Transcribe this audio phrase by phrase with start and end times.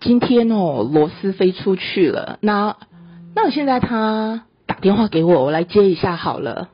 [0.00, 2.38] 今天哦，罗斯飞出去了。
[2.40, 2.78] 那
[3.34, 6.70] 那我现在他打电话给我，我来接一下好了。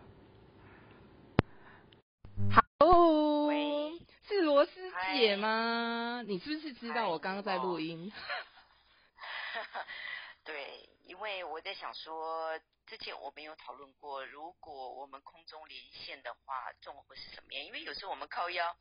[2.79, 3.93] Hello，喂，
[4.29, 4.73] 是罗斯
[5.15, 8.13] 姐吗你是不是知道我刚刚在录音？
[10.45, 17.65] 对，因为我在想说，之前我们有讨论过，如果我们空中连线的话，状况会是什么样？
[17.65, 18.77] 因为有时候我们靠腰。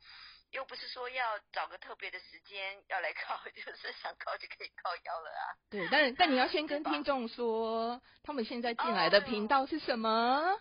[0.54, 5.42] 又不是说要找个特别的时间要来靠， 就是想靠就可以靠腰了啊。
[5.68, 10.56] 对，但但你要先跟听众说，他们现在进来的频道是什么？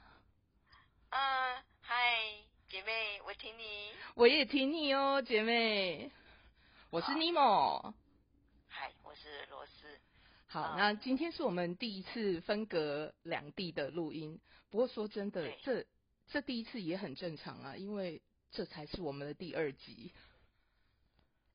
[1.11, 1.95] 嗯，嗨，
[2.67, 3.91] 姐妹，我听你。
[4.15, 6.11] 我也听你哦，姐妹。
[6.89, 7.93] 我是尼莫。
[8.67, 9.99] 嗨，我是罗斯。
[10.47, 14.41] 好，那今天是我们第一次分隔两地的录音。
[14.71, 15.85] 不过说真的，这
[16.27, 18.19] 这第一次也很正常啊，因为。
[18.53, 20.13] 这才是我们的第二集，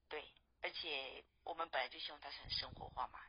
[0.09, 0.25] 对，
[0.61, 3.21] 而且我们本来就希望它是很生活化嘛，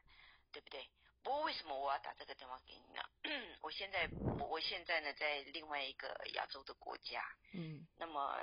[0.51, 0.89] 对不对？
[1.21, 3.03] 不过为什么我要打这个电话给你呢？
[3.61, 8.39] 我现在我现在呢在另外一个亚洲的国家，嗯，那么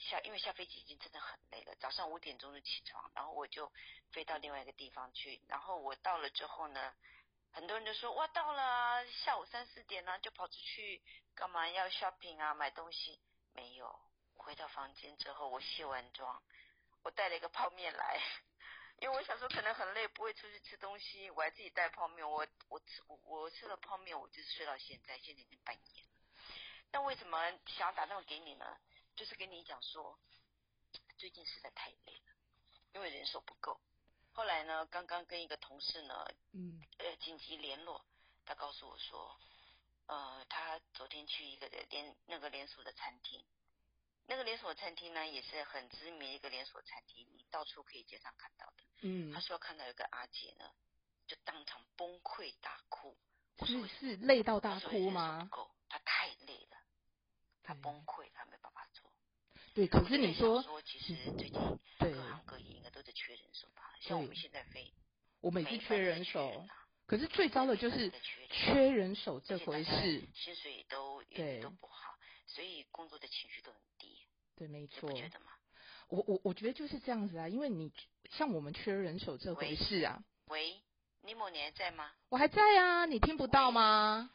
[0.00, 3.70] 下因为下飞机已经真的很累了，早上五点钟就起床，然后我就
[4.10, 6.92] 飞到另外一个地方去，然后我到了之后呢，
[7.52, 11.00] 很多人就说哇到了，下午三四点呢就跑出去
[11.36, 13.20] 干嘛要 shopping 啊买东西
[13.52, 14.00] 没有。
[14.44, 16.42] 回到房间之后，我卸完妆，
[17.02, 18.20] 我带了一个泡面来，
[19.00, 22.28] 因为我想说可能很累，不会出去吃东西，我还自己带泡面。
[22.28, 26.04] 我我吃我，我吃了泡面，我就睡到现在，现在已经半夜。
[26.92, 28.78] 那为什么想要打电话给你呢？
[29.16, 30.18] 就是跟你讲说，
[31.16, 32.34] 最近实在太累了，
[32.92, 33.80] 因为人手不够。
[34.32, 38.04] 后来呢，刚刚跟一个同事呢，嗯，呃，紧急联络，
[38.44, 39.40] 他告诉我说，
[40.06, 43.42] 呃，他昨天去一个连那个连锁的餐厅。
[44.26, 48.84] 那个连锁餐厅呢，也是很知名一个连锁餐厅，你到处可以街上看到的。
[49.02, 50.64] 嗯，他说看到有个阿姐呢，
[51.26, 53.16] 就当场崩溃大哭。
[53.66, 55.46] 是是累到大哭吗？
[55.50, 56.76] 不够，他太累了，
[57.62, 59.12] 他崩溃，他没办法做。
[59.74, 61.60] 对，可是你说，说其实最近
[61.98, 63.94] 各行各业应该都在缺人手吧？
[64.00, 64.92] 像我们现在非，
[65.40, 66.66] 我们也是缺人手。
[67.06, 68.10] 可是最糟的就是
[68.50, 72.13] 缺人手这回事，薪水都也都不好。
[72.54, 74.16] 所以工作的情绪都很低，
[74.54, 75.12] 对，没错。
[75.12, 75.46] 觉得吗？
[76.06, 77.92] 我我我觉得就是这样子啊，因为你
[78.30, 80.22] 像我们缺人手这回事啊。
[80.46, 80.80] 喂，
[81.22, 82.12] 尼莫，你还在吗？
[82.28, 84.30] 我还在啊，你听不到吗？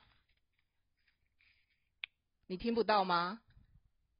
[2.47, 3.39] 你听不到吗？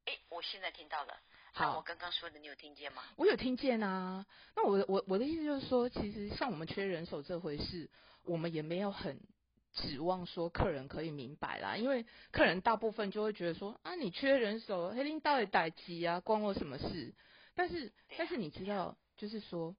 [0.06, 1.20] 哎，我现在听到了。
[1.52, 3.02] 好，我刚刚说的你有听见吗？
[3.16, 4.24] 我有听见啊。
[4.56, 7.90] 那我我我的意思就是说，其实像我们缺人手这回事，
[8.22, 9.20] 我们也没有很。
[9.72, 17.14] 指望说客人可以明白啦，因为客人大部分就会觉得说啊，你缺人手，黑林到底待机啊，关我什么事？
[17.54, 19.76] 但是但是你知道，就是说，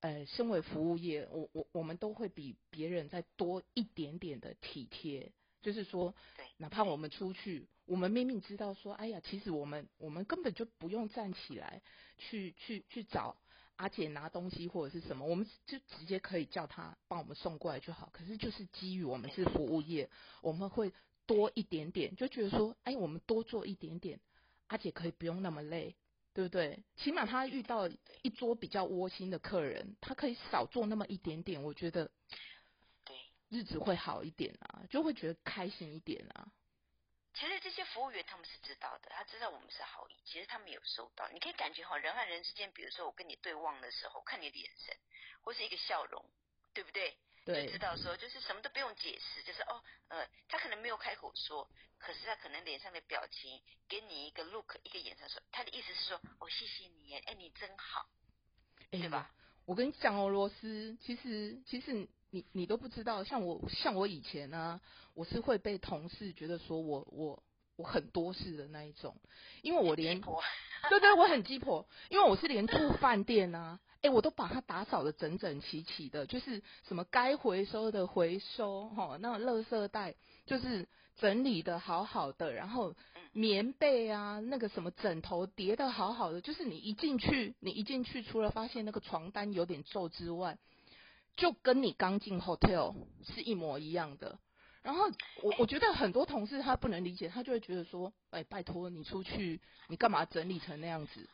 [0.00, 6.14] 呃，身为服务业，我我我们都会比别人再多一点点的体贴，就是说，
[6.56, 11.82] 哪怕我们出去，我们明明知道说，哎呀，其实我们我们根本就不用站起来
[12.16, 13.36] 去去去找。
[13.80, 18.10] 阿姐拿东西或者是什么，我们就直接可以叫他帮我们送过来就好。
[18.12, 20.10] 可是就是基于我们是服务业，
[20.42, 20.92] 我们会
[21.24, 24.20] 多一点点，就觉得说，哎，我们多做一点点，
[24.66, 25.96] 阿姐可以不用那么累，
[26.34, 26.84] 对不对？
[26.96, 27.88] 起码她遇到
[28.20, 32.10] 一桌比较窝心的客人，她可以少做那么一点点，我觉得，
[33.06, 33.16] 对，
[33.48, 36.52] 日子会好一点啊，就会觉得开心一点啊。
[37.32, 41.28] 其实这些服务员他们是知道的，他知道我们是好意，其实他们有收到。
[41.30, 44.96] 你可以感觉哈，人和人之间，比如说我跟你对望的时候，看你的眼神，
[45.42, 46.24] 或是一个笑容，
[46.74, 47.16] 对不对？
[47.44, 58.06] 对，就知道说就是什么都不用解释，就是哦，呃，他可能没有开口说，可是他可能脸上的表情给你一个 look，一个眼神说，他的意思是说，哦，谢谢你，哎，你真好，
[58.90, 59.32] 对吧？
[59.64, 62.08] 我跟你讲哦，罗斯，其实其实。
[62.30, 64.80] 你你都不知道，像我像我以前呢、啊，
[65.14, 67.42] 我是会被同事觉得说我我
[67.76, 69.16] 我很多事的那一种，
[69.62, 80.14] 因为我连对对，我很鸡婆，因为我是连住饭店啊，哎、欸，我都把它打扫的整整齐齐的，就是什么该回收的回收，哈，那种垃圾袋
[80.46, 82.94] 就是整理的好好的，然后
[83.32, 90.56] 棉被啊，那个什么枕头叠的好好的，就是你一进去，你一进去，除了发现那个床单有点皱之外。
[91.40, 92.94] 就跟你刚进 hotel
[93.24, 94.38] 是一模一样的，
[94.82, 95.10] 然后
[95.42, 99.58] 我我觉得很多同事他不能理解，他就会觉得说，哎，拜托你出去，
[99.88, 101.30] 你干嘛整理成那样子？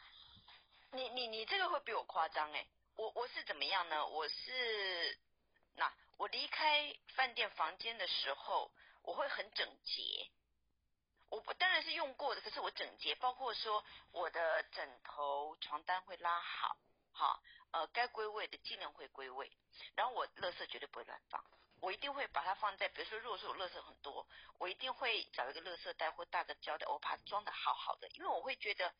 [0.92, 2.64] 你你你这个会比我夸张哎，
[2.94, 4.06] 我我是怎么样呢？
[4.06, 5.18] 我是
[5.74, 8.70] 那我离开饭店房间的时候，
[9.02, 10.30] 我会很整洁，
[11.30, 13.82] 我我当然是用过的，可是我整洁，包括说
[14.12, 16.76] 我的枕头、床单会拉好。
[17.18, 17.42] 好，
[17.76, 19.50] 呃该归位的尽量会归位，
[19.94, 21.44] 然后我垃圾绝对不会乱放，
[21.80, 24.26] 我一定会把它放在，比如说如果说我垃圾很多，
[24.58, 28.92] 我一定会找一个垃圾袋或大的胶袋，我把它装的好好的，因为我会觉得。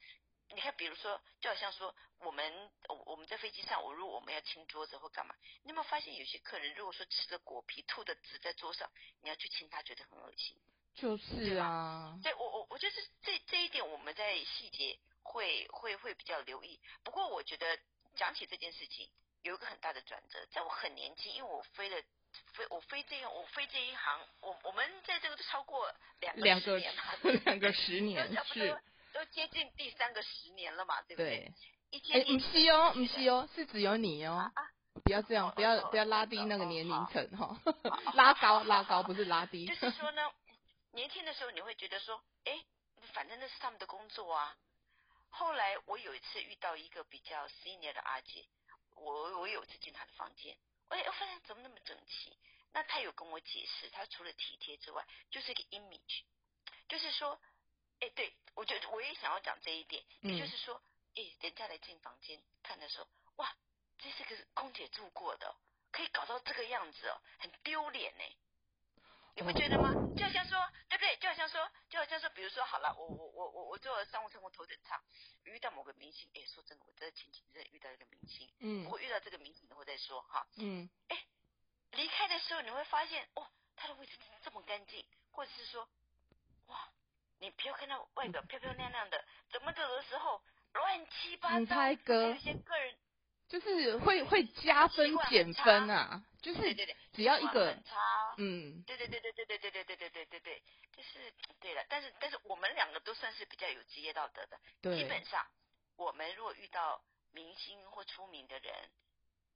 [0.48, 2.70] 你看，比如说，就好像说，我们
[3.04, 5.34] 我们在飞机上，我如果我们要清桌子或干嘛，
[5.64, 8.88] 你有没有发现有些客人如果说吃的果皮吐的纸在桌上，
[9.22, 10.56] 你要去清，他觉得很恶心。
[10.94, 16.80] 就是啊，对，我我我觉得这这一点我们在细节会会会比较留意。
[17.02, 17.76] 不过我觉得
[18.16, 19.08] 讲起这件事情，
[19.42, 21.96] 有一个很大的转折，在我很年轻，因为我飞了
[22.54, 27.02] 飞我飞这样我飞这一行，我我们在这个都超过两个十年了，
[27.44, 28.82] 两个十 年是。
[29.12, 31.50] 都接近第三个十年了嘛，对不对？
[31.90, 32.20] 对。
[32.20, 34.52] 哎，不是哦，不是哦，是只有你哦。
[34.54, 34.70] 啊，
[35.02, 37.58] 不要这样，不要不要拉低那个年龄层哈，
[38.12, 39.64] 拉高拉高不是拉低。
[39.64, 40.22] 就是说呢，
[40.92, 42.60] 年轻的时候你会觉得说，哎，
[43.14, 44.54] 反正那是他们的工作啊。
[45.30, 48.46] 后来我有一次遇到一个比较 senior 的阿姐，
[48.94, 50.56] 我我有一次进她的房间，
[50.88, 52.36] 哎，我发现怎么那么整齐？
[52.72, 56.22] 那她有跟我解释，她除了体贴之外，就是一个 image，
[56.88, 57.40] 就是说。
[57.98, 60.78] 哎，对，我觉得我也想要讲这一点，嗯、也就是说，
[61.14, 63.56] 哎，人家来进房间看的时候，哇，
[63.96, 65.56] 这是个空姐住过的，
[65.90, 68.24] 可以搞到这个样子哦，很丢脸呢。
[69.36, 69.92] 你不觉得吗？
[70.16, 71.16] 就好像说，对不对？
[71.18, 74.98] 就好像说，就好像说，比如说，好了，我我我我我坐商务舱或头等舱，
[75.44, 81.24] 遇到某个明星，哎，说真的，我真的前几天遇到一个明星，嗯，我遇到这个明星，我再说哈，嗯，哎，
[81.92, 83.46] 离开的时候你会发现，哦，
[83.76, 85.88] 他的位置这么干净，或者是说，
[86.66, 86.90] 哇。
[87.38, 89.22] 你不要看到外表漂漂亮亮的，
[89.52, 90.42] 怎么走的时候
[90.72, 91.90] 乱七八糟？
[91.90, 92.96] 有些个人
[93.48, 97.72] 就是会会加分减分啊，就是对对对，只要一个
[98.38, 100.62] 嗯，对对对对对对对对对对对对对，
[100.92, 101.84] 就是对了。
[101.88, 105.46] 但是但是我们两个都算是比较有职业道德的，对，基本上
[105.96, 107.00] 我们如果遇到
[107.32, 108.74] 明星或出名的人，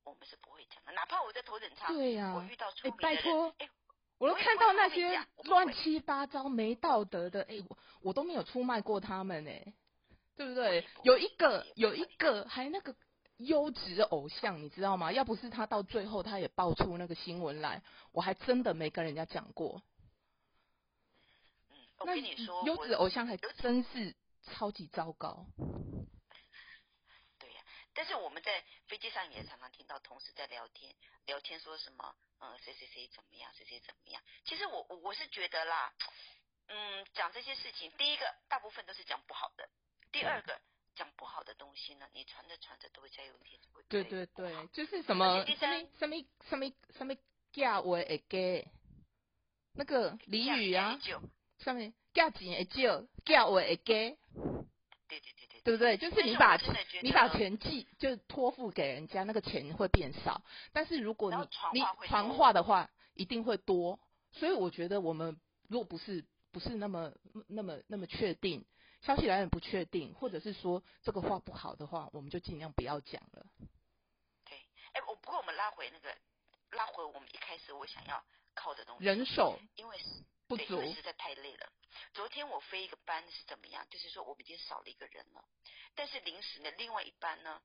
[0.04, 3.68] 我们是不会讲的，哪怕我在头等舱，对呀，我遇到出名的人，拜托，哎。
[4.18, 9.72] 我都看到那些乱七八糟、没道德的，哎、欸，我我都没有出卖过他们，哎，
[10.36, 10.86] 对不对？
[11.04, 12.94] 有一个，有一个还那个
[13.40, 15.10] 优质偶像，你知道吗？
[15.12, 17.82] 要不是他到最后他也爆出那个新闻来，
[18.12, 19.82] 我还真的没跟人家讲过。
[21.70, 25.46] 嗯，我跟你说，优质偶像还真是超级糟糕。
[27.38, 27.62] 对呀
[27.94, 30.94] 但是我们在飞机上也常常听到同事在聊天，
[31.24, 34.22] 聊天说什么，嗯，谁谁谁怎么样，谁谁怎么样。
[34.44, 35.92] 其实我我是觉得啦，
[36.68, 39.68] 嗯，讲这些事情，第一个大部分都是讲不好的，
[40.12, 40.60] 第二个
[41.00, 43.80] 讲不好的东西呢，你传着传着都会加油添醋。
[43.88, 46.16] 对对对，就是什么什么什么
[46.50, 47.16] 什么什么
[47.52, 48.68] 价位会给，
[49.72, 51.00] 那个俚语啊，
[51.58, 54.18] 上面价钱会少，价位会给。
[55.08, 55.46] 对对对。
[55.62, 55.96] 对不对？
[55.96, 56.58] 就是你把
[57.02, 60.42] 你把钱寄就托付给人家，那个钱会变少。
[60.74, 63.98] 但是如果你你传话的话，一定会多。
[64.32, 65.38] 所以我觉得我们
[65.68, 67.12] 如果不是不是那么
[67.46, 68.64] 那么那么确定，
[69.00, 73.46] 消息来源不确定，或者是说这个话不好的话，我们就尽量不要讲了。
[74.44, 76.16] 对，哎，我不过我们拉回那个
[76.72, 78.22] 拉回我们一开始我想要
[78.54, 79.98] 靠的东西，人手，因为
[80.46, 81.72] 不足，实在太累了。
[82.12, 83.86] 昨天我飞一个班是怎么样？
[83.88, 85.44] 就是说我们已经少了一个人了，
[85.94, 87.62] 但是临时呢，另外一班呢，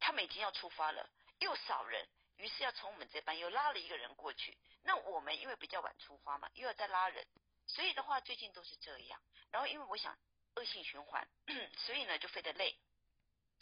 [0.00, 4.56] 他们已经要出发了，又少人，于是要从我们这班又拉了一个人过去。
[4.82, 7.26] 那我们因为比较晚出发嘛，又要再拉人，
[7.74, 9.20] 所以的话最近都是这样。
[9.50, 10.16] 然后因为我想
[10.56, 11.26] 恶性循环，
[11.86, 12.78] 所以呢就飞得累。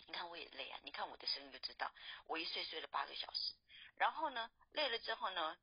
[0.06, 1.92] 你看我也累啊，你看我的声音就知道，
[2.26, 3.54] 我一睡睡了八个小时。
[3.96, 5.56] 然后呢累了之后呢，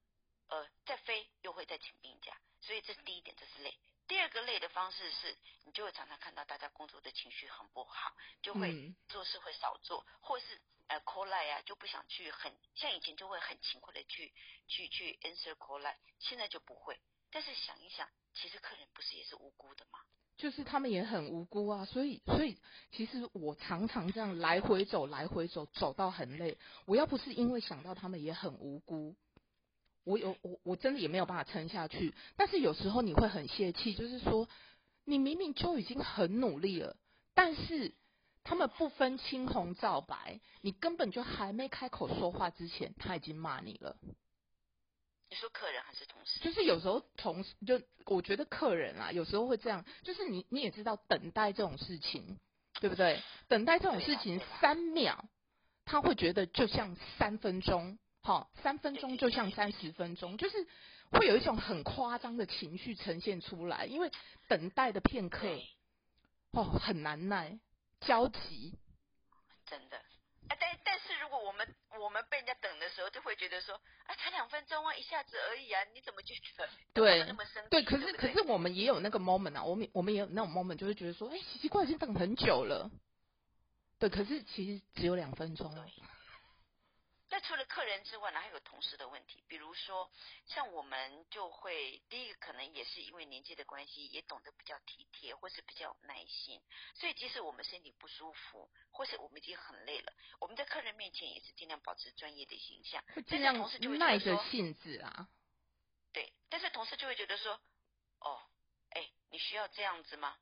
[0.48, 3.78] 呃再飞又会再请病假，所以这是第一点，这是累。
[4.08, 14.34] 第二个累的方式是，你就会常常看到大家工作的情绪很不好，就会做事会少做，嗯、或是呃 call line 啊，就不想去很像以前就会很勤快的去
[14.70, 16.98] 去去 answer call line，现在就不会。
[17.32, 20.00] 但是想一想，其实客人不是也是无辜的吗？
[20.38, 22.58] 就是他们也很无辜啊，所以所以
[22.92, 29.16] 其实我常常这样来回走来回走走到很累，我要不是因为想到他们也很无辜。
[30.04, 34.48] 我有我我真的也没有办法撑下去，但是有时候你会很泄气，就是说
[35.04, 36.96] 你明明就已经很努力了，
[37.34, 37.94] 但是
[38.44, 43.98] 他们不分青红皂白，你根本就还没开口说话之前，他已经骂你了。
[45.30, 46.40] 你说客人还是同事？
[46.40, 52.40] 就是有时候同事就我觉得客人啊，有时候会这样，就是你你也知道等待这种事情，
[52.80, 53.22] 对不对？
[53.48, 55.26] 等待这种事情三秒，
[55.86, 58.00] 他会觉得就像三分钟。
[58.22, 60.68] 好，三分钟就像三十分钟，就是
[61.12, 64.12] 会有一种很夸张的情绪呈现出来，因为
[64.50, 65.48] 等待的片刻，
[66.52, 67.58] 哦，很难耐，
[68.02, 68.78] 焦急，
[69.66, 70.02] 真的，
[70.50, 73.76] 啊，但但是如果我们我们被人家等的时候，就会觉得说，
[74.06, 77.70] 啊，才两分钟啊，一下子而已啊，你怎么就觉得对那么生气？
[77.70, 82.90] 对，可是可是我们也有那个 moment 啊，我们我们也有那种 moment，就是觉得说，哎，奇奇怪，已经等很久了。
[84.00, 85.74] 对，可是其实只有两分钟。
[87.48, 90.12] 除了客人之外呢，还有同事的问题，比如说
[90.48, 96.62] 像我们就会第一个可能也是因为年纪的关系，也懂得比较体贴，或是比较有耐心，
[96.94, 100.12] 所以即使我们身体不舒服，或是我们已经很累了，
[100.42, 105.30] 我们在客人面前也是尽量保持专业的形象，尽量同事就会耐着性子啊。
[106.12, 107.58] 对，但是同事就会觉得说，
[108.20, 108.42] 哦，
[108.90, 110.38] 哎，你需要这样子吗？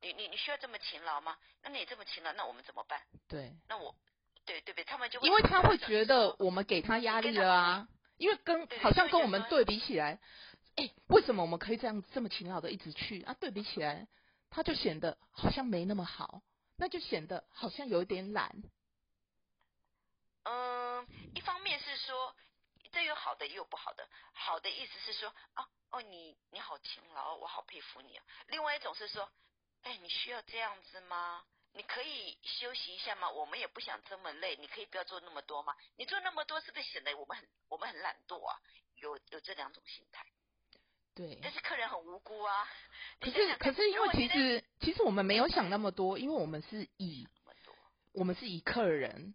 [0.00, 1.38] 你你你需要这么勤劳吗？
[1.62, 3.06] 那你这么勤劳，那我们怎么办？
[3.28, 3.94] 对，那我。
[4.50, 10.18] 对对对，他们就因为他会觉得我们给他压力了啊，因为跟好像跟我们对比起来，
[10.74, 13.36] 哎，为什么我们可以这样这么勤劳的一直去啊？
[13.38, 14.08] 对比起来，
[14.50, 16.42] 他就显得好像没那么好，
[16.76, 18.50] 那就显得好像有点懒。
[20.42, 22.34] 嗯，一方面是说
[22.90, 28.24] 这有好的也有不好的，好的意思是说啊哦你你好勤劳，我好佩服你啊。
[28.48, 29.30] 另外一种是说，
[29.82, 31.44] 哎，你需要这样子吗？
[31.72, 33.30] 你可以休息一下吗？
[33.30, 35.74] 我们也不想这么累，你可以不要做那么多吗？
[35.96, 38.56] 你做那么多是不是显得我们很我们很懒惰啊？
[38.96, 40.26] 有有这两种心态。
[41.14, 41.38] 对。
[41.42, 42.68] 但是客人很无辜啊。
[43.20, 47.26] 可是可是因为其实其实我们没有想那么多，因为我们是以
[48.12, 49.34] 我们是以客人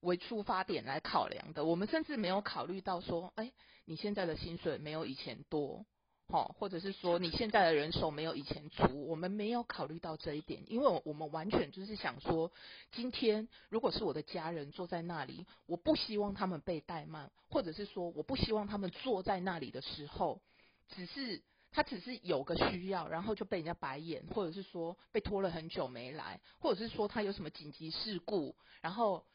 [0.00, 3.50] 为出发点来考量的，我们甚至没有考虑到说，哎，
[3.86, 5.86] 你现在的薪水没有以前多。
[6.32, 12.50] 好，或者是说你现在的人手没有以前足，我们没有考虑到这一点，因为我们完全就是想说，
[12.90, 20.40] 今天如果是我的家人坐在那里，我不希望他们被怠慢，或者是说我不希望他们坐在那里的时候，
[20.88, 29.26] 只是他只是有个需要，然后就被人家白眼，或者是说被拖了很久没来，或者是说他有什么紧急事故，然后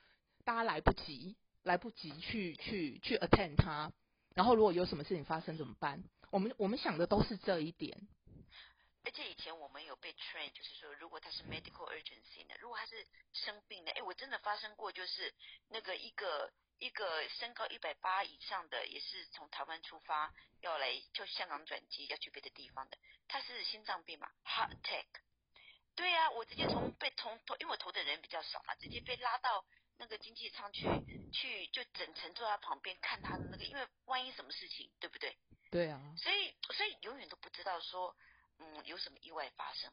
[0.43, 3.91] 大家来不及，来不及去去去 attend 他，
[4.33, 6.03] 然后如果有什么事情发生怎么办？
[6.31, 7.97] 我们我们想的都是这一点，
[9.03, 15.33] 而且以前我们有被 train，就是说，如果他是 medical urgency 的，如果他是生病的，哎，我真的发生过，就是
[15.69, 25.05] 那个一个一个身高一百八以上的，也是从台湾出发要来就香港转机要去别的地方的，他是心脏病嘛，heart attack，
[25.95, 29.65] 对呀、啊，我直接从被从头，因为我投的人比较少嘛，直接被拉到
[29.97, 30.83] 那个经济舱去
[31.31, 35.37] 去，就整层坐在他旁边看他的那个，因为万一什么事情，对不对？
[35.69, 38.15] 对啊，所以所以永远都不知道说，
[38.59, 39.91] 嗯，有什么意外发生，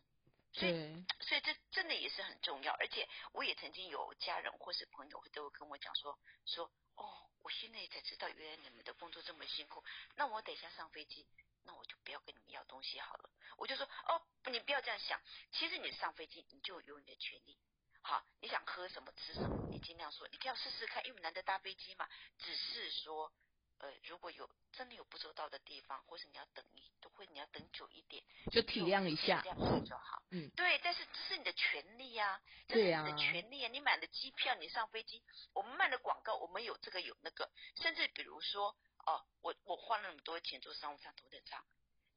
[0.52, 2.72] 所以所以这真的也是很重要。
[2.74, 6.16] 而且我也曾经有家人或是朋友都会跟我讲说
[6.46, 9.82] 说，哦，我现在才知道原来你们的工作这么辛苦，
[10.14, 11.26] 那我等一下上飞机，
[11.64, 13.30] 那我就不要跟你们要东西好了。
[13.58, 17.58] 我就说，哦，你不要这样想，其实你上飞机你就有你的权利，
[18.00, 23.32] 好，你想喝什么吃什么，你尽量说，你可以要试试看，因为难得搭飞机嘛，只是说。
[23.78, 30.22] 呃，如果有真的有不周到的地方，或是你要等一，都会你要等久一点，就体谅一下，这样就好。
[30.30, 33.68] 嗯，对，但是这是你的权利呀、啊，对呀，这是你的权利啊。
[33.68, 38.76] 你买了机票，你上飞机，我们卖了广告，我们有这个有那个，甚至比如说，
[39.06, 41.62] 哦，我我花了那么多钱做商务舱头等舱，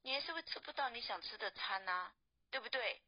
[0.04, 2.14] 你还是会吃不到你想吃的餐呐、啊，
[2.50, 3.02] 对不对？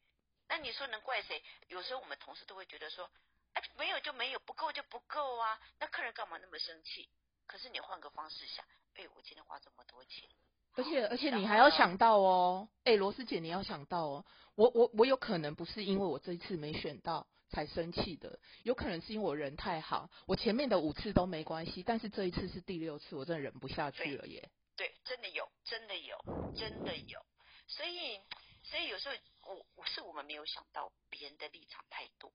[0.48, 1.44] 那你说能怪谁？
[1.68, 3.10] 有时候我们同事都会觉得说，
[3.54, 7.10] 哎，没有就没有，不够就不够啊，那客人干嘛那么生气？
[7.50, 8.64] 可是你换个方式想，
[8.94, 10.30] 哎，我今天花这么多钱，
[10.76, 24.48] 而且而且你还要想到哦，哎，罗斯姐你要想到哦，我我我有可能不是因为我这一次没选到才生气的，有可能是因为我人太好，我前面的五次都没关系，但是这一次是第六次，我真的忍不下去了耶。
[24.76, 26.18] 对，对，真的有，真的有，
[26.56, 27.20] 真的有，
[27.68, 28.22] 所以
[28.62, 29.16] 所以有时候
[29.56, 32.32] 我我是我们没有想到别人的立场太多。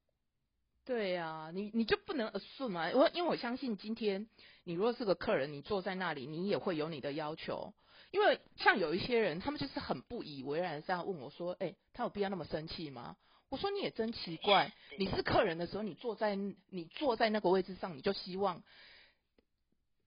[0.85, 2.91] 对呀、啊，你你就不能 assume 嘛？
[2.95, 4.29] 我因为我相信今天
[4.65, 7.73] 你如果是个客人，你坐在那里，你也会有你的要求。
[8.11, 13.17] 因为像有一些人，他们就是很不以为然这样问我说：“哎，他有必要那么生气吗？”
[13.51, 18.63] 我说：“你也真奇怪，你是客人的时候，你坐在你坐在那个位置上，你就希望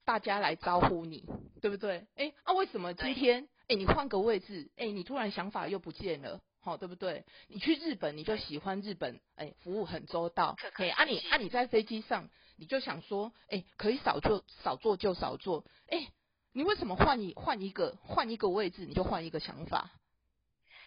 [0.06, 1.26] 大家来招呼你，
[1.62, 2.08] 对不对？
[2.16, 7.24] 哎，啊，为什么今天哎你换个位置，哎你突然想法又不见了？”好，对不对？
[7.48, 10.58] 你去日本，你就喜欢日本，哎，服务很周到。
[10.74, 15.64] 可以啊你，你啊，你在飞机上，你就想说，哎，可以少做，少做就少做。
[15.88, 16.12] 哎，
[16.52, 19.92] 你为什么换一换一个换一个位置，你就换一个想法？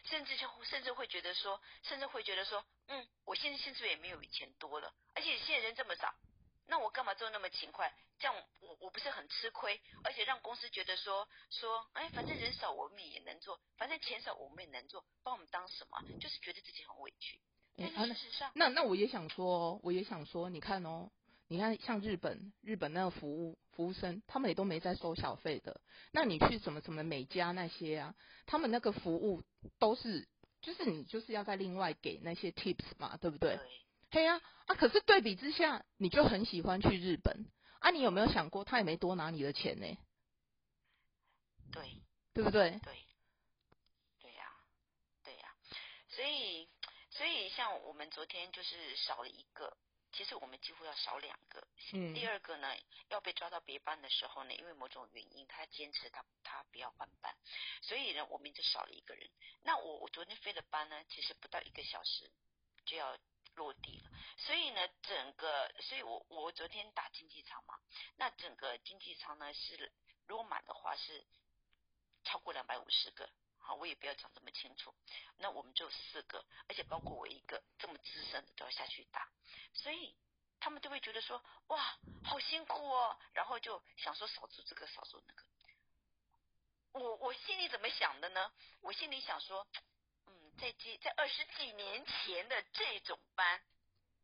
[0.05, 6.13] 甚至就甚至会觉得说，甚至会觉得说，嗯，我现在薪水也没有以前多了，而且现在人这么少。
[6.71, 7.93] 那我干嘛做那么勤快？
[8.21, 16.01] 这样我我不是很吃亏，而且让公司觉得说说，哎，反正人少我们也能做，反正钱少我们也能做，把我们当什么？
[16.21, 17.41] 就是觉得自己很委屈。
[17.77, 21.11] 但是事实上，那那我也想说，我也想说，你看哦，
[21.49, 25.81] 你看像日本，日本那个服务服务生，他们也都没在收小费的。
[26.13, 28.15] 那你去什么什么美加那些啊，
[28.47, 29.43] 他们那个服务
[29.81, 30.29] 都是，
[30.61, 33.57] 就是你就是要在另外给那些 tips 嘛，对不对？
[33.57, 33.67] 对
[34.19, 37.47] 呀，啊，可是对比之下，你就很喜欢去日本
[37.81, 37.91] 啊？
[37.91, 39.99] 你有没有想过，他也没多拿你的钱呢？
[41.71, 42.03] 对，
[42.33, 42.81] 对不对？
[42.83, 43.05] 对，
[44.19, 44.53] 对呀，
[45.23, 45.55] 对呀，
[46.09, 46.69] 所以。
[47.13, 49.77] 所以，像我们昨天就是少了一个，
[50.13, 51.67] 其实我们几乎要少两个。
[51.93, 52.15] 嗯。
[52.15, 52.69] 第二个呢，
[53.09, 57.37] 要被抓到别班的时候呢，因为某种原因，他坚持他他不要换班，
[57.83, 59.29] 所以呢，我们就少了一个人。
[59.63, 62.31] 那我我昨天飞的班呢，其实不到一个小时
[62.87, 63.19] 就要
[63.61, 64.11] 落地了。
[64.39, 67.79] 所以呢，整个，所以我我昨天打经济舱嘛，
[68.17, 69.93] 那整个经济舱呢是，
[70.27, 71.27] 如果满的话是
[72.25, 73.29] 超过两百五十个。
[73.63, 74.95] 好，我也不要讲这么清楚。
[75.37, 79.29] 那我们就四个，而且包括我一个这么资深的都要下去打，
[79.75, 80.17] 所以
[80.59, 83.19] 他们都会觉得说，哇，好辛苦哦。
[83.35, 85.45] 然后就想说少做这个，少做那个。
[86.93, 88.51] 我我心里怎么想的呢？
[88.81, 89.69] 我心里想说，
[90.61, 93.61] 在几在二十几年前的这种班，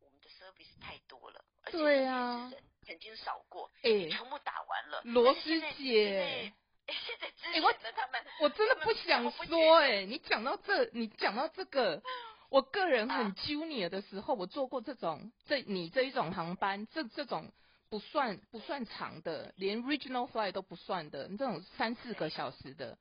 [0.01, 5.01] 我们的 service 太多了，而且也是曾经少过，哎，全部打完了。
[5.05, 6.53] 罗师姐。
[6.89, 12.01] 现在支持的他们，我真的不想说哎、欸，你讲到这，你讲到这个，
[12.49, 17.51] 我个人很 junior 的时候，我做过这种这你这一种航班，这这种
[17.89, 22.97] 不算不算长的，连 regional flight 都不算的，这种三四个小时的，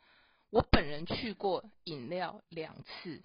[0.56, 3.22] 我本人去过饮料两次，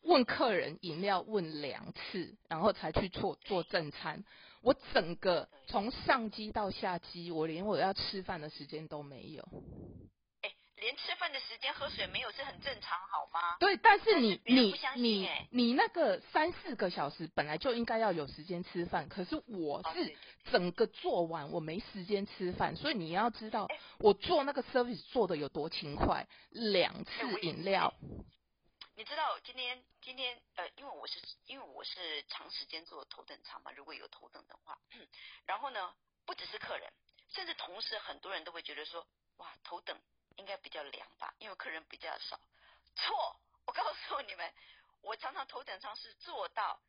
[0.00, 4.24] 问客人饮料问两次，然后才去做做正餐。
[4.60, 9.48] 我整个从上机到下机，我连我要吃饭的时间都没有。
[10.80, 13.56] 哎，连吃饭的时间、喝水没有是很正常，好吗？
[13.60, 20.16] 对，但是你你你你那个三四个小时本来就应该要有时间吃饭，可是我是
[20.50, 23.68] 整个做完我没时间吃饭，所以你要知道
[23.98, 27.92] 我做那个 service 做的有多勤快，两次饮料。
[28.96, 34.78] 你知道今天今天呃，因为我是因为我是长时间坐头等舱嘛，如果有头等的话，
[35.46, 35.94] 然后呢，
[36.26, 36.90] 不只是客人，
[37.28, 39.06] 甚至同事很多人都会觉得说，
[39.38, 39.98] 哇，头等
[40.40, 42.40] 应该比较凉吧，因为客人比较少。
[42.96, 44.52] 错，我告诉你们，
[45.02, 46.80] 我常常头等舱是做到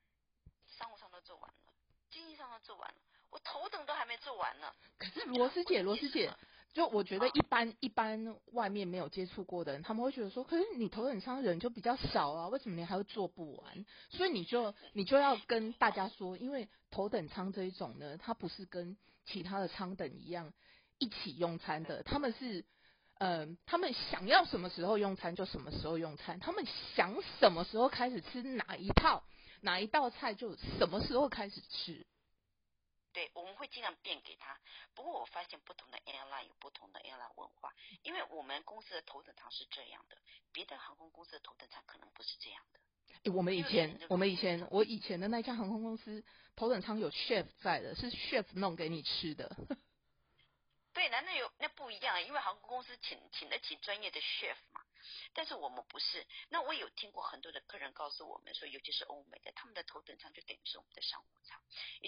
[0.80, 1.74] 商务舱都做完了，
[2.10, 2.96] 经济舱都做完了，
[3.30, 4.74] 我头等都还没做完呢。
[4.98, 6.34] 可是罗师姐，罗师姐。
[6.74, 13.86] 就我觉得一般、啊、一般外面没有接触过的人，他们会觉得说，可是你头等舱人就比较少啊，为什么你还会做不完？
[14.10, 20.54] 所以你就你就要跟大家说，因为头等舱这一种呢，它不是跟其他的舱等一样
[20.98, 22.66] 一起用餐的，他们是，嗯、
[23.22, 29.24] 呃，他们想要什么时候用餐就什么时候用餐，他们想什么时候开始吃哪一套
[29.62, 32.04] 哪一道菜就什么时候开始吃。
[33.14, 34.58] 对，我们会尽量变给他。
[34.96, 40.18] 不过我发现不同的 airline 有不同的 airline 文化，因为我们公司的头等舱是这样的，
[40.52, 42.80] 别的航空公司的头等舱可能不是这样的。
[43.26, 46.24] 诶，我们以前，我们以前，我以前的那家航空公司
[46.56, 49.56] 头等舱有 chef 在的，是 chef 弄给你吃的。
[50.93, 54.82] 对，那那有那不一样，因为航空公司请请得起专业的 chef 嘛。
[55.34, 56.27] 但是我们不是。
[56.49, 61.51] 那我有听过很多的客人告诉我们说，尤其是欧美的，他们的头等舱就等于是我们的商务舱。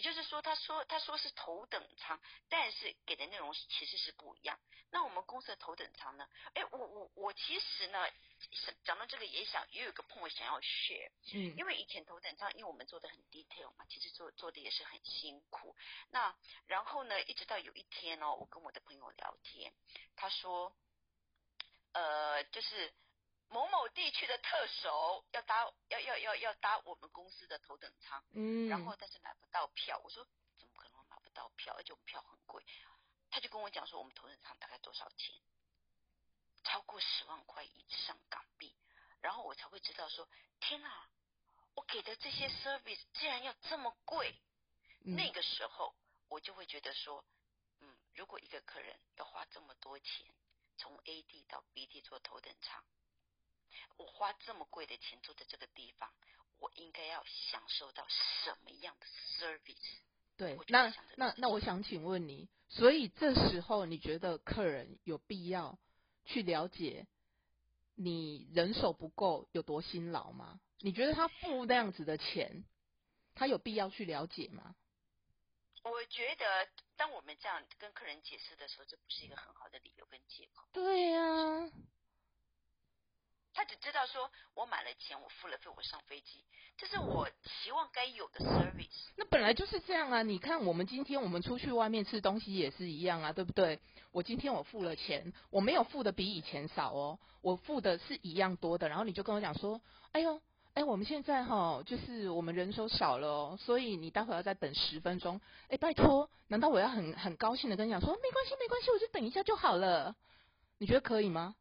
[0.03, 4.59] 也就是说，他说他说是头等舱，但是给的内容其实是不一样。
[4.91, 6.27] 那我们公司的头等舱呢？
[6.53, 8.05] 哎，我我我其实呢，
[8.83, 15.73] 讲到这个也想也有一个朋友想要 share，嗯，因为以前头等舱，因为我们做的很 detail 嘛，其实做做的也是很辛苦。
[16.09, 16.35] 那
[16.67, 19.73] 然后呢，一直到有一天哦，我跟我的朋友聊天，
[20.17, 20.75] 他说。
[21.95, 22.91] 呃，就是
[23.49, 30.25] 某某地区的特首要搭，要要要要搭我们公司的头等舱，嗯，然后但是买不到票，我说
[30.57, 31.73] 怎么可能买不到票？
[31.75, 32.63] 而且我们票很贵，
[33.29, 35.35] 他就跟我讲说我们头等舱大概多少钱？
[36.63, 38.75] 超过十万块以上港币，
[39.21, 40.27] 然后我才会知道说，
[40.59, 41.09] 天啊，
[41.75, 44.35] 我给的这些 service 竟然要这么贵，
[45.05, 45.95] 嗯，那个时候
[46.29, 47.23] 我就会觉得说，
[47.81, 50.25] 嗯，如果一个客人要花这么多钱。
[50.75, 52.83] 从 A 地到 B 地坐头等舱，
[53.97, 56.09] 我花这么贵的钱住在这个地方，
[56.59, 59.05] 我应该要享受到什么样的
[59.37, 59.99] service？
[60.35, 65.77] 对，那那那我想请问你，所以这时候你觉得客人有必要
[66.25, 67.07] 去了解
[67.95, 70.59] 你人手不够有多辛劳吗？
[70.79, 72.65] 你觉得他付那样子的钱，
[73.35, 74.75] 他有必要去了解吗？
[75.83, 80.65] 我觉得，当我们这样跟客人解释的时候，这不是一个很好的理由跟借口。
[80.71, 81.71] 对呀、啊，
[83.53, 86.43] 他只知道说我买了钱，我付了费，我上飞机，
[86.77, 89.09] 这是我期望该有的 service。
[89.15, 90.23] 那本来就是这样啊！
[90.23, 93.79] 你看，我们今天我们出去外面吃东西也是一样啊，对不对？
[94.11, 98.89] 我今天我付了钱，我没有付的比以前少哦，我付的是一样多的。
[98.89, 99.79] 然后你就跟我讲说，
[100.11, 100.41] 哎呦，
[100.73, 105.39] 哎，我们现在哈，就是我们人手少了哦，所以你待会要再等十分钟。
[105.69, 110.15] 哎，拜托，难道我要很很高兴的跟你讲说，没关系，没关系，我就等一下就好了？
[110.79, 111.55] 你觉得可以吗？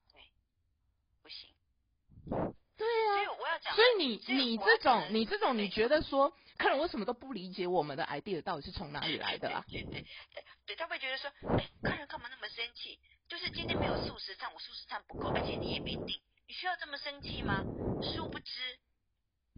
[2.77, 9.65] 对呀、啊，所以你所以你这种你这种你觉得说客人为什么都不理解我们的 idea 到底是从哪里来的啊？
[9.69, 12.99] 对对对，对，对他会觉得说，哎，客人干嘛那么生气？
[13.29, 17.65] 就是今天没有素食餐，我素食餐不够，而且你也没订，你需要这么生气吗？
[18.03, 18.79] 殊不知，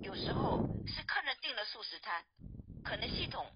[0.02, 2.24] 有时候是客人订了素食餐，
[2.84, 3.46] 可能系统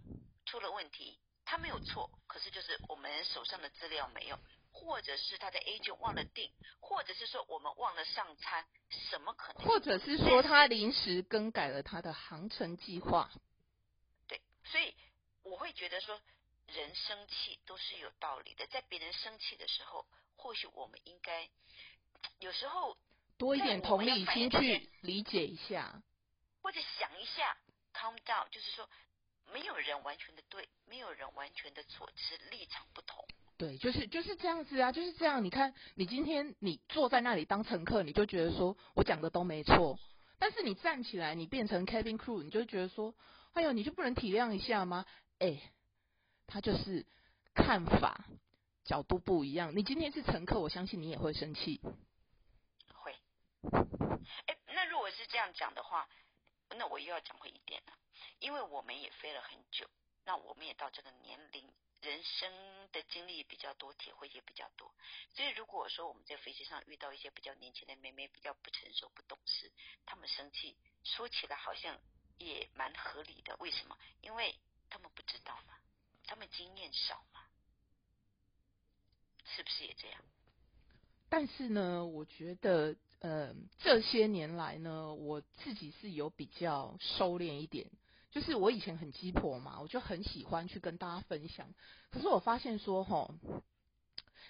[0.47, 4.39] 出了问题，他没有错，可是就是我们手上的资料没有。
[4.71, 8.67] 或者是他的 agent 忘了订，或者是说我们忘了上餐，
[9.11, 9.67] 什么可能？
[9.67, 13.31] 或者是说他临时更改了他的航程计划。
[14.27, 14.95] 对，所以
[15.43, 16.21] 我会觉得说，
[16.69, 18.67] 人生气都是有道理的。
[18.69, 21.49] 在别人生气的时候，或许我们应该
[22.39, 22.97] 有时候
[23.37, 26.03] 多一点同理心去理解一下，
[26.63, 27.57] 或者想一下
[27.93, 28.89] ，calm down，就是说
[29.53, 33.27] 没有人完全的对，没有人完全的错，只是立场不同。
[33.59, 35.45] 对，就是就是这样子啊，就是这样。
[35.45, 39.99] 你看，你今天你坐在那里当乘客，你就觉得说我讲的都没错。
[40.39, 43.17] 但是你站起来，你变成 cabin crew，你就觉得说，
[43.55, 45.05] 哎呦，你就不能体谅一下吗？
[45.41, 45.61] 哎，
[46.47, 47.05] 他就是
[47.53, 48.27] 看法
[48.85, 49.75] 角度不一样。
[49.75, 51.81] 你今天是乘客，我相信你也会生气。
[52.95, 53.17] 会。
[54.47, 56.09] 哎，那如果是这样讲的话，
[56.77, 57.93] 那我又要讲回一点了，
[58.39, 59.85] 因为我们也飞了很久，
[60.25, 61.65] 那我们也到这个年龄。
[62.01, 62.53] 人生
[62.93, 64.95] 的经历比较多，体会也比较多，
[65.35, 69.71] 所以如果说我们在飞机上遇到一些比较年轻的妹妹，比较不成熟、不懂事，
[70.07, 71.99] 她们生气，说起来好像
[72.39, 73.57] 也蛮合理的。
[73.59, 73.99] 为什么？
[74.21, 74.55] 因为
[74.89, 75.75] 她们不知道嘛，
[76.25, 77.41] 她们经验少嘛，
[79.45, 80.23] 是不是也这样？
[81.29, 87.91] 但是呢，我觉得，呃，这些年来呢，我自己是有比较收敛一点。
[88.31, 91.75] 就是我以前很鸡婆嘛，我就很喜欢去跟大家分享。
[92.11, 93.35] 可是我发现说，吼，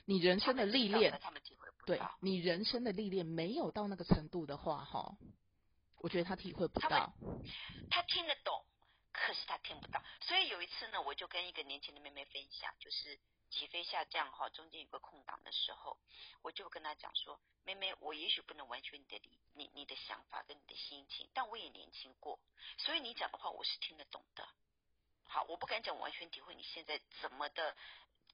[0.05, 1.21] 你人生的历练，
[1.87, 5.17] 对，你人生的历练没有到那个程度的话，哈，
[5.99, 6.89] 我觉得他体会不到。
[6.89, 7.13] 他，
[7.91, 8.65] 他听得懂，
[9.13, 10.03] 可是他听不到。
[10.21, 13.19] 所以有一次呢，我就跟一个年轻的妹妹分享，就是。
[13.51, 15.97] 起飞下降哈，中间有个空档的时候，
[16.49, 22.41] 我就跟他讲说：“妹妹，我也许不能完全你的理你你的想法跟你的心情，但我也年轻过，
[22.79, 24.49] 所以你讲的话我是听得懂的。
[25.25, 27.77] 好，我不敢讲完全体会你现在怎么的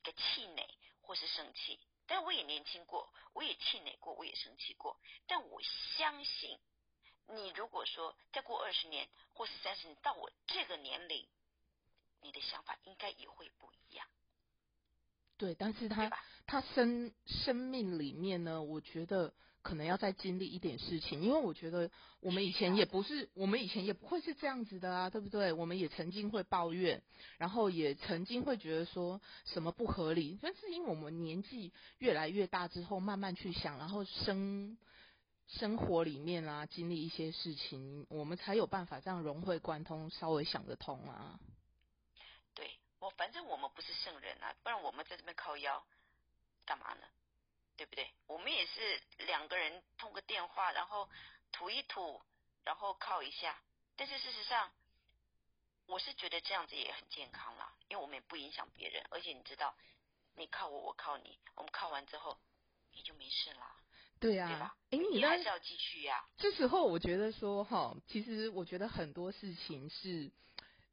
[0.04, 4.96] 个气馁或是生气，但我也年轻过，我也气馁过，我也生气过，
[5.26, 5.60] 但我
[5.96, 6.56] 相信
[7.26, 11.28] 你，如果说再过二十年或是三十年到我这个年龄，
[12.20, 14.06] 你的想法应该也会不一样。”
[15.36, 16.10] 对，但是他
[16.46, 25.52] 他生生命里面呢，我觉得可能要再经历一点事情，因为我觉得我们以前也不是，我们以前也不会是这样子的啊，对不对？
[25.52, 27.02] 我们也曾经会抱怨，
[27.38, 34.76] 然后也曾经会觉得说什么不合理，但是因为我们年纪越来越大之后，慢慢去想，然后生
[35.48, 41.40] 生活里面啊，经历一些事情，我们才有办法这样融会贯通，稍微想得通啊。
[43.04, 45.84] 我反正我们不是圣人啊，不然我们在这边靠腰
[46.64, 47.06] 干嘛呢？
[47.76, 48.10] 对不对？
[48.26, 51.06] 我们也是两个人通个电话，然后
[51.52, 52.22] 吐一吐，
[52.64, 53.60] 然后靠一下。
[53.94, 54.72] 但是事实上，
[55.86, 59.76] 我是觉得这样子也很健康啦，因为我们也不影响别人，而且你知道，
[60.36, 62.38] 你靠我，我靠你，我们靠完之后
[62.92, 63.76] 也就没事啦。
[64.18, 64.74] 对啊，对吧？
[64.92, 66.26] 哎，你还是要继续呀。
[66.38, 70.32] 这时候我觉得说哈，其实我觉得很多事情是。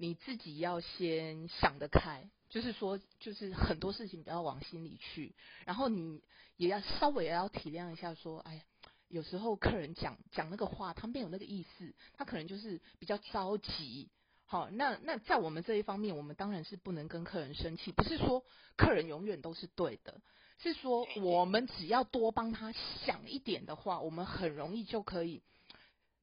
[0.01, 6.23] 你自己要先想得开，就是说，就是很多事情不要往心里去，然后你
[6.57, 8.63] 也要稍微也要体谅一下，说，哎呀，
[9.09, 14.09] 有时候客人讲讲那个话，他没有那个意思，他可能就是比较着急。
[14.47, 18.43] 好，那那在我们这一方面，我们当然是不能跟客人生气，不是说
[18.77, 20.19] 客人永远都是对的，
[20.57, 22.71] 是说我们只要多帮他
[23.05, 25.43] 想一点的话，我们很容易就可以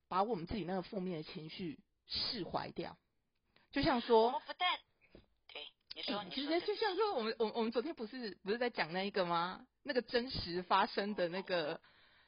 [0.09, 2.99] 把我们自己那个负面的情绪释怀掉。
[3.79, 4.77] 就像说，我们不但
[5.53, 5.63] 对
[5.95, 9.65] 你说，其实就像说，我们我我们昨天不是不是在讲那一个吗？
[9.85, 11.81] 那个真实发生的那个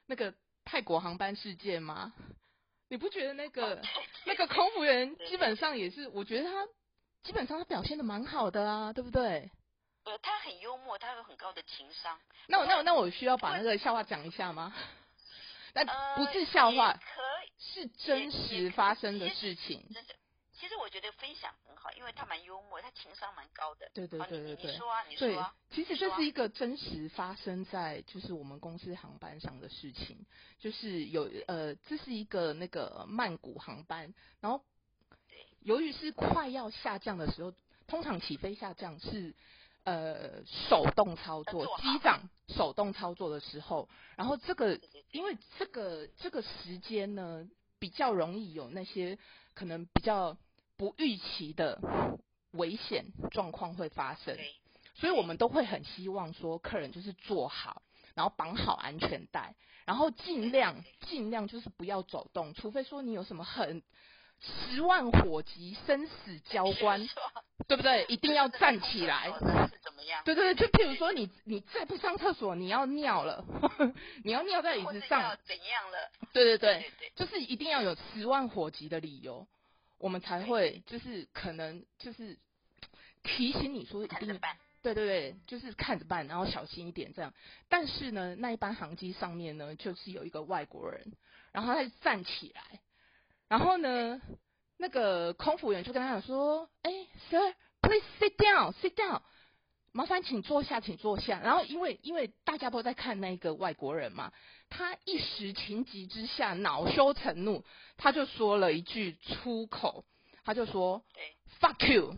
[0.07, 0.33] 那个
[0.65, 2.13] 泰国航班事件吗？
[2.89, 3.83] 你不觉得那个
[4.27, 6.07] 那个空服员基本上也是？
[6.09, 6.67] 我觉得他
[7.25, 9.51] 基本上他表现的蛮好的啊，对不对？
[10.05, 12.17] 呃，他很幽默，他有很高的情商。
[12.47, 14.73] 那我那我那我需要把那个笑话讲一下吗？
[15.75, 15.85] 那
[16.17, 19.85] 不是笑话，可以是真实发生的事情。
[19.93, 20.15] 真的，
[20.61, 23.91] 其实我觉得分享很好，因为他蛮幽默，他情商蛮高的。
[23.95, 24.73] 对对对对对。
[24.73, 25.55] 你说啊，你说啊。
[25.71, 30.27] 对，其实这是一个真实发生在就是我们公司航班上的事情，
[30.59, 34.63] 就是有呃，这是一个那个曼谷航班，然后
[35.61, 37.55] 由于是快要下降的时候，
[37.87, 39.35] 通常起飞下降是。
[39.85, 44.79] 呃，手动操作，机长手动操作的时候，然后这个
[45.11, 49.19] 因为这个这个时间呢，比较容易有那些
[49.55, 50.37] 可能比较
[50.81, 51.79] 不预期的
[52.53, 54.35] 危险状况会发生，
[54.95, 57.83] 所以我们都会很希望说客人就是坐好，
[58.15, 63.83] 然后绑好安全带，然后尽量尽量就是不要走动，除非说你有什么很
[64.41, 67.07] 十万火急、生死交关。
[67.69, 68.07] 对不对？
[68.09, 69.27] 一定要站起来。
[69.27, 70.23] 是怎么样？
[70.25, 73.45] 对对对，就譬如说你你再不上厕所，你要尿了，
[74.25, 76.11] 你要尿在椅子上，怎样了？
[76.33, 79.47] 对对对，就是一定要有十万火急的理由，
[80.01, 82.37] 我们才会就是可能就是
[83.23, 84.41] 提醒你说一定，
[84.83, 87.33] 对对对，就是看着办，然后小心一点这样。
[87.69, 91.13] 但是呢，那一班航机上面呢，就是有一个外国人，
[91.53, 92.81] 然后他就站起来，
[93.49, 94.21] 然后呢。
[94.83, 96.91] 那个空服员就跟他讲说：“哎
[97.29, 99.21] ，Sir，please sit down，sit down，
[99.93, 104.33] 麻烦请坐下，请坐下。”然后因为因为大家都在看那个外国人嘛，
[104.69, 107.65] 他一时情急之下恼羞成怒，
[107.97, 110.05] 他就说了一句粗口，
[110.45, 111.05] 他就说
[111.61, 112.15] ：“fuck you。”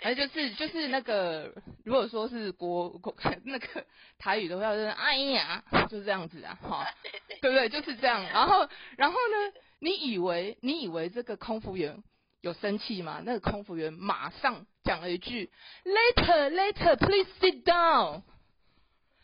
[0.00, 3.86] 哎，就是就是那个，如果说是国国那个
[4.18, 6.84] 台语的话，就是“哎呀”，就是这样子啊，哈，
[7.40, 7.68] 对不对？
[7.68, 8.22] 就是这样。
[8.24, 9.60] 然后然后呢？
[9.84, 12.04] 你以为你以为这个空服员
[12.42, 13.22] 有生气吗？
[13.24, 15.52] 那个空服员马上讲了一句
[15.84, 18.24] ：“Later, later, please sit down。”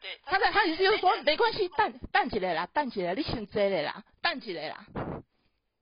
[0.01, 4.87] 对，他在他意思就是说没关系，淡淡起来啦，淡起来，你先坐来啦，淡起来啦。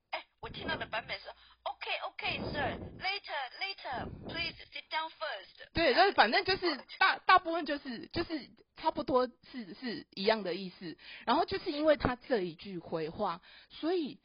[0.09, 1.29] 哎，我听到的版本是
[1.61, 10.97] “OK, OK, sir, later, later, please sit down first。”对，就是反正就是大大部分就是就是差不多是是一样的意思。
[11.27, 14.19] 然后就是因为他这一句回话，所以。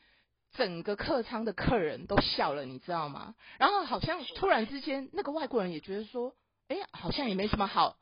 [0.53, 3.35] 整个客舱的客人都笑了，你知道吗？
[3.59, 6.35] 然后好像突然之间，那个外国人也觉得说，
[6.69, 7.97] 哎，好像也没什么好，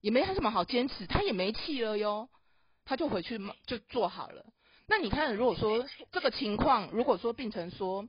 [0.00, 2.28] 也没他什么好坚持，他也没气了哟，
[2.84, 4.46] 他就回去就做好了。
[4.86, 8.08] 那你看，如果说这个情况，如果说变成说，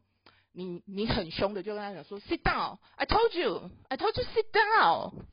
[0.54, 5.26] 你你很凶的就跟他讲说，sit down，I told you，I told you sit down，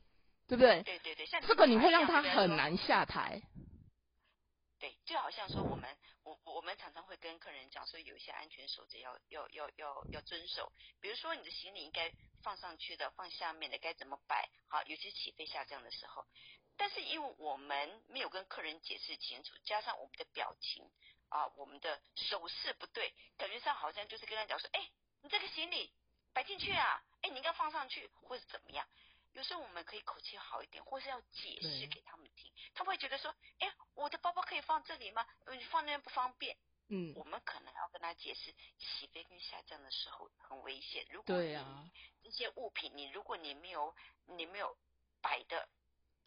[0.47, 0.81] 对不对？
[0.83, 3.41] 对对对，像这个你会让他很难下台。
[4.79, 5.87] 对，就好像说我们。
[6.29, 10.71] 我我们常常会跟客人讲说，有一些安全守则要要要要要遵守。
[11.01, 12.11] 比如说，你的行李应该
[12.43, 14.47] 放上去的，放下面的该怎么摆？
[14.67, 16.27] 好，尤其起飞下降的时候。
[16.77, 20.87] 但是因为我们没有跟客人解释清楚，加上我们的表情
[21.29, 24.87] 啊，我们的手势不对，感觉上好像就是跟他讲说，哎，
[25.23, 25.91] 你这个行李
[26.31, 28.87] 摆进去啊，哎，你应该放上去，或者怎么样？
[29.39, 35.25] 有时候我们可以口气好一点，或是要解释给他们听，他们会觉得说，哎，我的包包可以放这里吗？
[35.47, 36.57] 你放那边不方便。
[36.89, 41.07] 嗯，我们可能要跟他解释，起飞跟下降的时候很危险。
[41.09, 41.55] 如果你
[42.21, 44.77] 这些物品，你如果你没有你没有
[45.21, 45.69] 摆的，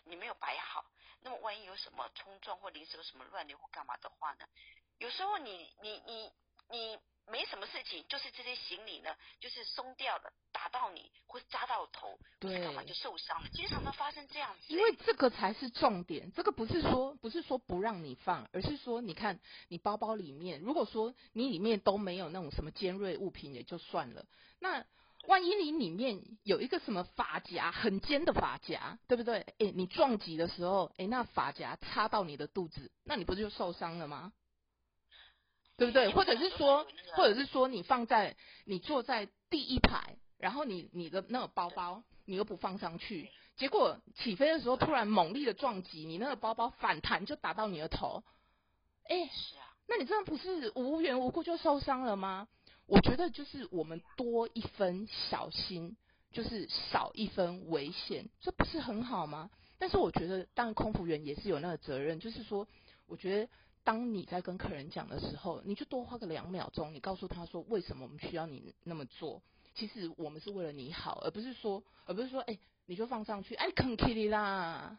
[0.05, 4.49] 你没有摆好，那么万一有什么冲撞或临时有什么乱流或干嘛的话呢？
[4.97, 6.33] 有时候你你你
[6.71, 6.99] 你。
[7.27, 13.49] 你没什么事情，就是这些行李呢，就是松掉了，打到你或者扎到头，对，干嘛就受伤了。
[13.53, 14.73] 经常都发生这样子。
[14.73, 24.27] 因为这个才是重点，这个不是说不是说不让你放，而是说你看你包包里面，如果说你里面都没有那种什么尖锐物品也就算了，
[24.59, 24.85] 那
[25.29, 29.47] 万一你里面有一个什么发夹很尖的发夹，对不对？
[29.59, 34.33] 诶，你撞击的时候，诶，那发夹插到你的肚子，那你不就受伤了吗？
[35.77, 36.11] 对不对？
[36.11, 48.23] 或者是说，或者是说，你放在你坐在第一排，然后你你的那个包包你又不放上去，结果起飞的时候突然猛力的撞击，你那个包包反弹就打到你的头，
[49.09, 52.49] 哎，是啊，那你真的不是无缘无故就受伤了吗？
[52.87, 55.97] 我觉得就是我们多一分小心，
[56.33, 59.51] 就是少一分危险，这不是很好吗？
[59.79, 62.69] 但是我觉得，当然空服员也是有那个责任，就是说，
[63.07, 63.49] 我觉得。
[63.85, 69.43] 当你在跟客人讲的时候，你就多花个两秒钟，你告诉他说为什么我们需要你那么做。
[69.75, 74.99] 其实我们是为了你好，而不是说，而不是说，哎、欸，你就放上去，哎，肯 k 啦。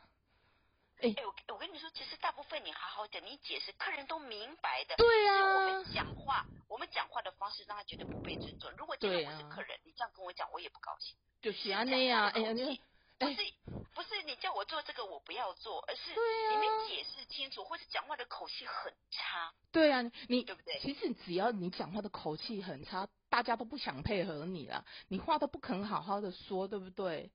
[0.98, 4.96] 哎、欸欸，我我跟你说，其实大部分你好好讲，你解释，客人都明白的。
[4.96, 5.56] 对啊。
[5.56, 8.72] 我们讲话，我们讲话的方式让他觉得不被尊重。
[8.78, 11.16] 如果今天我是客人，啊、你这样跟我讲，我也不高兴。
[11.42, 12.82] 就是啊，那样，哎呀，你。
[13.20, 13.42] 是，
[14.34, 19.54] 你叫我我做这个我不要做，而是你没解释清楚，或者讲话的口气很差。
[19.74, 20.80] 对啊，你对不对？
[20.80, 27.30] 其实只要你讲话的口气很差，大家都不想配合你了，你话都不肯好好的说，对不对？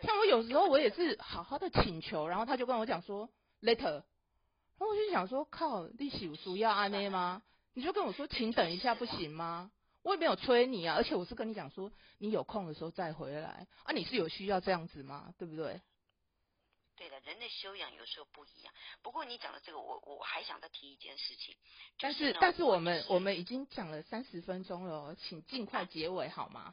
[0.00, 3.30] 对，像我有时候我也是好好的请求，然后他就跟我讲说
[3.62, 7.42] later，然后我就想说靠，利息有需要按呢吗？
[7.72, 9.70] 你就跟我说请等一下不行吗？
[10.06, 15.34] 我也没有催你啊，而且我是跟你讲说你有空的时候再回来啊，你是有需要这样子吗？
[15.36, 15.82] 对不对？
[16.94, 18.72] 对的，人的修养有时候不一样。
[19.02, 21.56] 不过你讲的这个，我我还想再提一件事情。
[21.98, 26.72] 但是但是我们我们已经讲了三十分钟了，请尽快结尾好吗？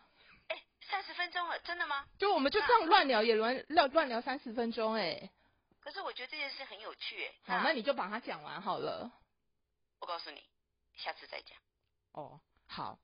[0.50, 2.06] 哎，三十分钟了，真的吗？
[2.19, 5.32] 就我们就这样乱聊也乱乱乱聊三十分钟哎。
[5.80, 7.58] 可是我觉得这件事很有趣哎。
[7.58, 9.12] 好，那你就把它讲完好了。
[10.00, 10.39] 我告诉你，
[10.98, 11.58] 下次再讲。
[12.12, 13.00] 哦，好。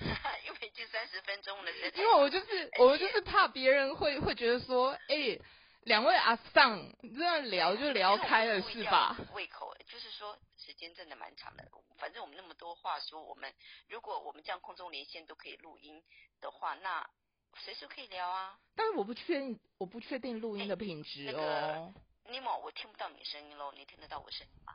[0.46, 1.70] 因为已经三十分钟了。
[1.94, 5.42] 因为我就是我就是怕别人会会觉得说，哎、欸。
[5.84, 9.16] 两位阿桑这样聊就聊开了是吧？
[9.32, 11.66] 胃口，就是说时间真的蛮长的。
[11.96, 13.50] 反正我们那么多话说，我们
[13.88, 16.02] 如果我们这样空中连线都可以录音
[16.42, 17.08] 的话，那
[17.56, 18.58] 随时可以聊啊。
[18.76, 21.94] 但是我不确定，我不确定录音的品质哦。
[22.24, 24.74] 尼莫，我听不到你声音喽，你听得到我声音吗？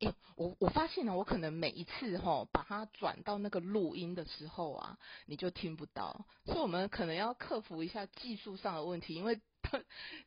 [0.00, 9.40] 哎、欸，我我发现了，我可能每一次哈把它转到那个录音的时候啊，你就听不到，所以我们可能要克服一下技术上的问题，因为。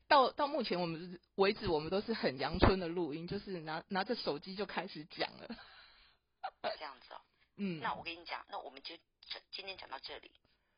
[0.07, 5.47] 到到目前我们为止，我们都是很阳春的录音，就是拿拿着手机就开始讲了。
[6.62, 7.21] 这样子哦，
[7.55, 8.95] 嗯，那我跟你讲，那我们就
[9.51, 10.29] 今天讲到这里，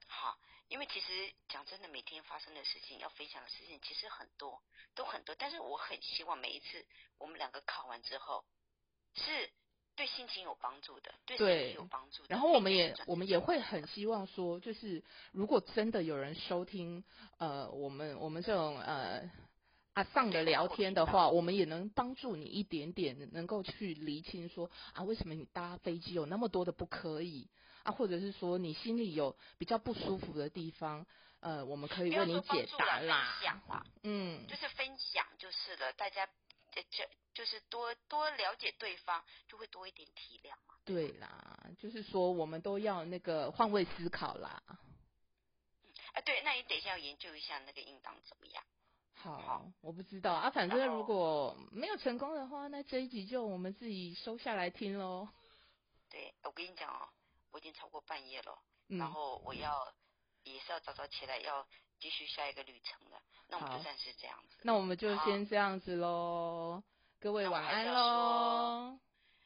[0.07, 0.37] 好，
[0.69, 4.61] 因为其实讲真的，每天发生的事情，要分享的事情其实很多，
[4.95, 6.85] 都很多，但是我很希望每一次
[7.17, 8.45] 我们两个考完之后
[9.15, 9.49] 是。
[9.95, 12.29] 对心情有帮助的，对身体有帮助的。
[12.29, 17.03] 然后我们也我们也会很希望说，就是如果真的有人收听
[17.37, 19.21] 呃我们我们这种呃
[19.93, 27.47] 阿桑的聊天的话，我们也能帮助你一点点，能够去厘清说啊为什么你搭飞机有那么多的不可以
[27.83, 31.05] 啊，或者是说你心里有比较不舒服的地方，
[31.39, 33.35] 呃我们可以为你解答啦。
[33.39, 36.27] 分享啦，嗯，就是分享就是了，大家。
[36.73, 40.75] 这就是多多了解对方，就会多一点体谅嘛。
[40.85, 44.61] 对啦，就是说我们都要那个换位思考啦。
[44.67, 48.63] 嗯，啊，对，那你等一下要研究一下那个应当怎么样？
[49.15, 55.27] 好，好，我不知道啊，反正如果没有成功的话，那这一集就我们自己收下来听喽。
[56.09, 57.09] 对，我跟你讲哦，
[57.51, 58.59] 我已经超过半夜了，
[58.89, 59.93] 嗯，然后我要
[60.43, 61.67] 也是要早早起来要。
[62.03, 64.57] 继续下一个旅程了，那我们就暂时这样子。
[64.63, 66.83] 那我们就先这样子喽，
[67.17, 68.99] 各位晚安喽。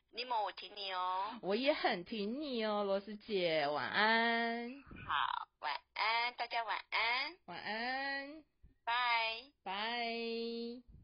[0.10, 1.38] 尼莫，我挺你哦。
[1.44, 4.72] 我也很挺你哦，罗斯姐，晚安。
[5.08, 7.38] 好，晚安，大家晚安。
[7.46, 8.44] 晚安，
[8.84, 9.72] 拜拜。
[9.72, 10.97] 拜。